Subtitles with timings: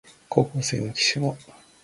[0.27, 1.37] 高校生の浮島